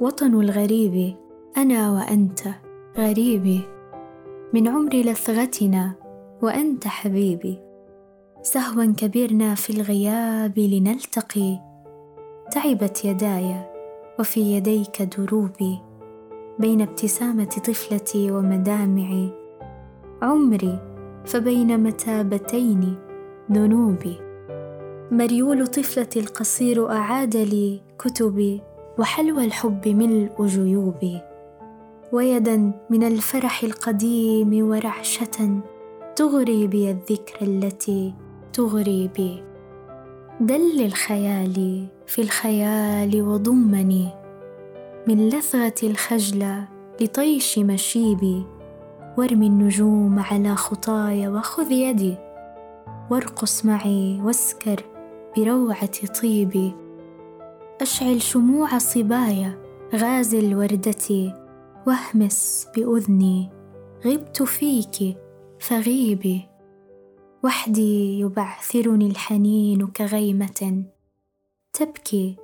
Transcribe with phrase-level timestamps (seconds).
[0.00, 1.16] وطن الغريب
[1.56, 2.40] أنا وأنت.
[2.98, 3.60] غريبي
[4.52, 5.92] من عمر لثغتنا
[6.42, 7.58] وأنت حبيبي.
[8.42, 11.58] سهوا كبرنا في الغياب لنلتقي.
[12.52, 13.54] تعبت يداي
[14.18, 15.78] وفي يديك دروبي.
[16.58, 19.32] بين ابتسامة طفلتي ومدامعي.
[20.22, 20.78] عمري
[21.24, 22.96] فبين متابتين
[23.52, 24.16] ذنوبي.
[25.10, 28.62] مريول طفلتي القصير أعاد لي كتبي.
[28.98, 31.20] وحلوى الحب ملء جيوبي
[32.12, 35.60] ويدا من الفرح القديم ورعشة
[36.16, 38.14] تغري بي الذكرى التي
[38.52, 39.42] تغري بي.
[40.40, 44.08] دل الخيال في الخيال وضمني
[45.08, 46.68] من لثغة الخجلة
[47.00, 48.46] لطيش مشيبي
[49.18, 52.16] وارمي النجوم على خطاي وخذ يدي
[53.10, 54.84] وارقص معي واسكر
[55.36, 56.83] بروعة طيبي.
[57.80, 59.58] أشعل شموع صبايا
[59.94, 61.34] غازل وردتي
[61.86, 63.50] واهمس بأذني.
[64.06, 65.16] غبت فيك
[65.58, 66.48] فغيبي.
[67.44, 70.84] وحدي يبعثرني الحنين كغيمة.
[71.72, 72.36] تبكي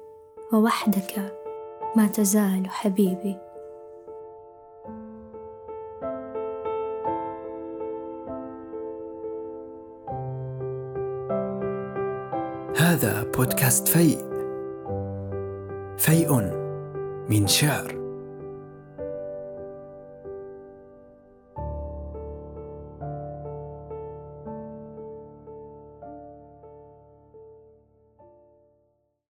[0.52, 1.36] ووحدك
[1.96, 3.36] ما تزال حبيبي.
[12.76, 14.29] هذا بودكاست فيء.
[16.00, 16.32] فيء
[17.28, 17.99] من شعر.